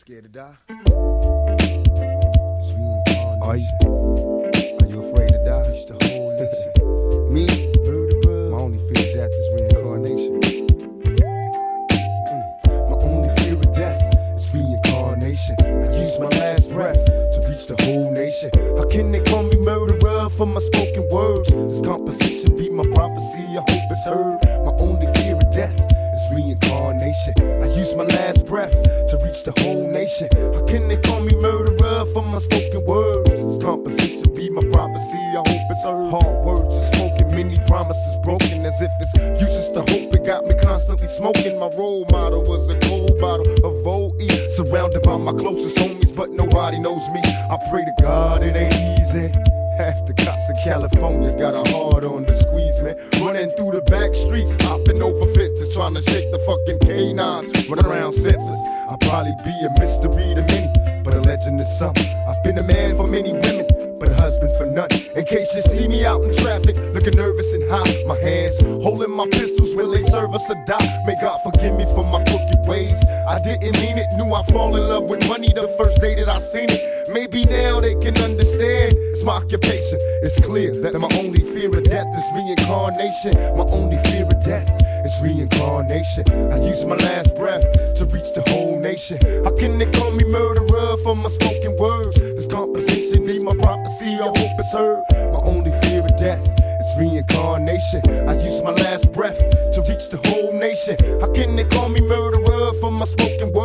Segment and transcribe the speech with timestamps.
[0.00, 0.56] Scared to die?
[3.42, 3.68] Are you?
[4.80, 5.60] Are you afraid to die?
[7.28, 7.44] Me?
[8.48, 10.40] My only fear of death is reincarnation.
[12.00, 12.40] Mm.
[12.88, 14.00] My only fear of death
[14.36, 15.56] is reincarnation.
[15.60, 18.50] I use my last breath to reach the whole nation.
[18.78, 21.50] How can they call me murderer for my spoken words?
[21.50, 23.44] This composition be my prophecy.
[23.50, 24.38] I hope it's heard.
[24.64, 24.72] My
[30.10, 33.62] How can they call me murderer for my spoken words?
[33.62, 35.16] Composition be my prophecy.
[35.16, 36.10] I hope it's heard.
[36.10, 40.12] Hard words are spoken, many promises broken, as if it's useless to hope.
[40.12, 41.60] It got me constantly smoking.
[41.60, 44.18] My role model was a cold bottle of OE,
[44.56, 47.20] surrounded by my closest homies, but nobody knows me.
[47.24, 49.30] I pray to God it ain't easy.
[49.78, 52.98] Half the cops in California got a hard on the squeeze, man.
[53.22, 57.68] Running through the back streets, hopping over fences, trying to shake the fucking canines.
[57.68, 58.58] Running around senses.
[59.10, 62.06] Probably be a mystery to many, but a legend is something.
[62.28, 63.66] I've been a man for many women,
[63.98, 64.86] but a husband for none.
[65.16, 69.10] In case you see me out in traffic, looking nervous and high, my hands holding
[69.10, 71.02] my pistols, will they serve us or die?
[71.06, 72.94] May God forgive me for my crooked ways.
[73.26, 76.28] I didn't mean it, knew I fall in love with money the first day that
[76.28, 77.10] I seen it.
[77.12, 78.94] Maybe now they can understand.
[78.94, 79.98] It's my occupation.
[80.22, 83.34] It's clear that my only fear of death is reincarnation.
[83.58, 84.70] My only fear of death
[85.04, 86.30] is reincarnation.
[86.30, 87.66] I use my last breath
[87.98, 88.49] to reach the.
[89.44, 92.20] How can they call me murderer for my spoken words?
[92.20, 94.18] This composition need my prophecy.
[94.20, 95.02] I hope it's heard.
[95.32, 96.44] My only fear of death
[96.80, 98.02] is reincarnation.
[98.28, 99.38] I use my last breath
[99.74, 100.96] to reach the whole nation.
[101.20, 103.59] How can they call me murderer for my spoken words?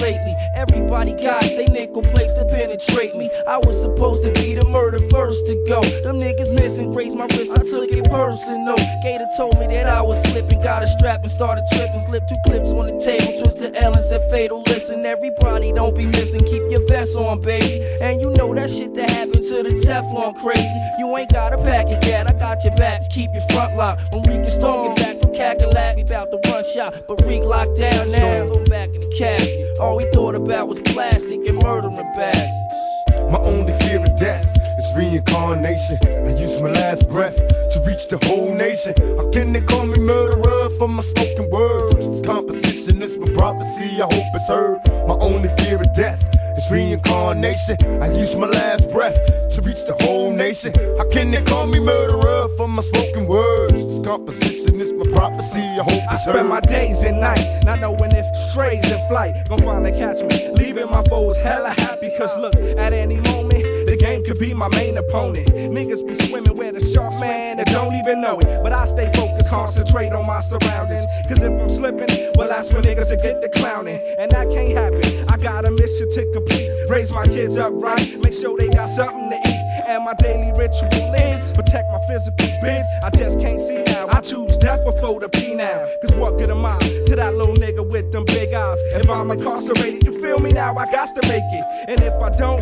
[0.00, 0.34] Lately.
[0.54, 3.30] Everybody got they nickel place to penetrate me.
[3.46, 5.80] I was supposed to be the murder first to go.
[6.02, 8.76] Them niggas missing, raised my wrist, I took it personal.
[9.02, 12.00] Gator told me that I was slipping, got a strap and started tripping.
[12.08, 14.62] Slipped two clips on the table, twisted L and said fatal.
[14.66, 17.84] Listen, everybody don't be missing, keep your vest on, baby.
[18.00, 20.80] And you know that shit that happened to the Teflon crazy.
[20.98, 23.98] You ain't got a packet yet, I got your back, just keep your front lock.
[24.12, 27.76] When Reek is get back from Cackalack, we bout to run shot, but Reek locked
[27.76, 28.52] down now.
[28.52, 29.78] Him back in the casket.
[29.78, 33.30] All we thought about was plastic and murdering the bastards.
[33.30, 34.46] My only fear of death
[34.78, 35.98] is reincarnation.
[36.02, 38.94] I use my last breath to reach the whole nation.
[39.16, 41.96] How can they call me murderer for my spoken words?
[41.96, 44.00] This composition is my prophecy.
[44.00, 44.80] I hope it's heard.
[45.08, 46.22] My only fear of death
[46.56, 47.76] is reincarnation.
[48.02, 49.16] I use my last breath
[49.54, 50.72] to reach the whole nation.
[50.98, 53.75] How can they call me murderer for my spoken words?
[54.06, 55.58] Composition is my prophecy.
[55.58, 56.48] I hope I spend heard.
[56.48, 60.54] my days and nights not knowing if strays in flight gon' finally catch me.
[60.54, 64.68] Leaving my foes hella happy, cause look, at any moment, the game could be my
[64.76, 65.48] main opponent.
[65.48, 68.62] Niggas be swimming where the sharks man and don't even know it.
[68.62, 71.04] But I stay focused, concentrate on my surroundings.
[71.26, 72.06] Cause if I'm slipping,
[72.36, 74.00] well, that's when niggas will get the clowning.
[74.20, 75.02] And that can't happen.
[75.28, 76.70] I got a mission to complete.
[76.88, 79.65] Raise my kids up right, make sure they got something to eat.
[79.88, 82.88] And my daily ritual is protect my physical bits.
[83.04, 84.08] I just can't see now.
[84.08, 85.88] I choose death before the P now.
[86.02, 88.78] Cause what good am I to that little nigga with them big eyes?
[88.94, 90.76] If I'm incarcerated, you feel me now?
[90.76, 91.88] I got to make it.
[91.88, 92.60] And if I don't,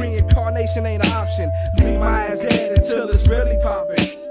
[0.00, 1.52] reincarnation ain't an option.
[1.78, 4.21] Leave my ass dead until it's really popping.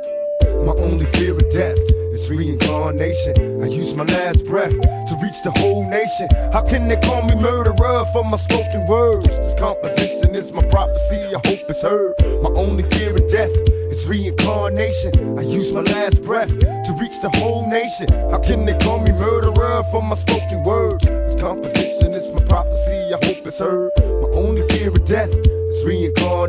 [0.66, 1.78] My only fear of death
[2.14, 3.64] is reincarnation.
[3.64, 6.28] I use my last breath to reach the whole nation.
[6.54, 9.28] How can they call me murderer for my spoken words?
[9.28, 11.18] This composition is my prophecy.
[11.34, 12.14] I hope it's heard.
[12.44, 13.50] My only fear of death
[13.90, 15.40] is reincarnation.
[15.40, 18.08] I use my last breath to reach the whole nation.
[18.30, 21.04] How can they call me murderer for my spoken words?
[21.06, 23.14] This composition is my prophecy.
[23.14, 23.92] I hope it's heard.
[23.98, 26.21] My only fear of death is reincarnation.
[26.42, 26.44] I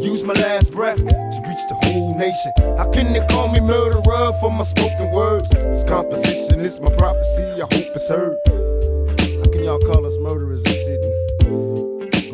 [0.00, 2.50] use my last breath to reach the whole nation.
[2.78, 5.50] How can they call me murderer for my spoken words?
[5.50, 7.44] This composition is my prophecy.
[7.60, 8.40] I hope it's heard.
[8.48, 11.02] How can y'all call us murderers and shit?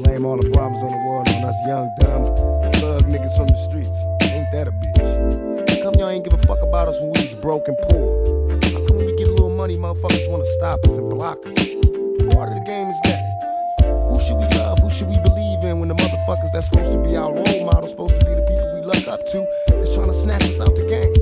[0.05, 3.59] Blame all the problems on the world on us young, dumb, thug niggas from the
[3.59, 3.99] streets.
[4.31, 5.83] Ain't that a bitch?
[5.83, 8.23] How come y'all ain't give a fuck about us when we was broke and poor?
[8.71, 11.59] How come when we get a little money, motherfuckers wanna stop us and block us?
[12.31, 13.29] Part of the game is that.
[13.83, 14.79] Who should we love?
[14.79, 17.89] Who should we believe in when the motherfuckers that's supposed to be our role model,
[17.89, 19.49] supposed to be the people we look up to,
[19.81, 21.13] is trying to snatch us out the game?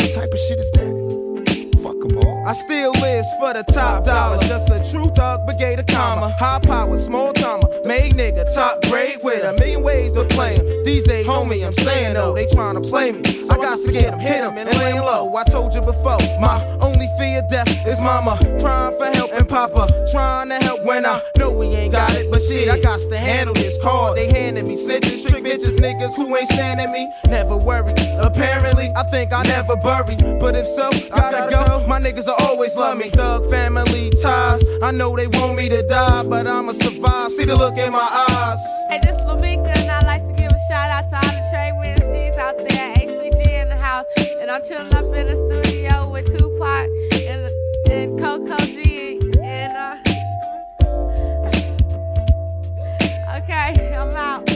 [0.00, 1.80] What type of shit is that?
[1.82, 2.39] Fuck 'em all.
[2.46, 4.38] I still live for the top dollar.
[4.38, 6.30] Just a true thug, brigade of karma.
[6.30, 7.68] High power, small timer.
[7.84, 10.66] Made nigga, top grade with a million ways to play 'em.
[10.84, 13.22] These days, homie, I'm saying though, they tryna play me.
[13.24, 15.34] So I got to get 'em, hit 'em, and lay low.
[15.36, 18.38] I told you before, my only fear death is mama.
[18.60, 19.88] Crying for help and papa.
[20.10, 22.30] Trying to help when I know we ain't got it.
[22.30, 24.16] But shit, I got to handle this card.
[24.16, 27.12] They handing me snitches, trick bitches, niggas who ain't standing me.
[27.28, 27.94] Never worry.
[28.18, 30.16] Apparently, I think I never bury.
[30.40, 31.84] But if so, gotta go.
[31.86, 33.10] My niggas always love me.
[33.10, 34.62] Thug family ties.
[34.82, 37.32] I know they want me to die, but I'ma survive.
[37.32, 38.58] See the look in my eyes.
[38.88, 41.42] Hey, this is Lamika, and I'd like to give a shout out to all the
[41.50, 42.94] trade Wednesdays out there.
[42.94, 44.06] HPG in the house,
[44.40, 46.88] and I'm chilling up in the studio with Tupac
[47.28, 47.48] and,
[47.90, 49.20] and Coco G.
[49.42, 49.96] And uh,
[53.38, 54.49] okay, I'm out.